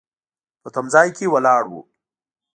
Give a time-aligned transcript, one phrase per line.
[0.61, 1.73] په تم ځای کې ولاړ و.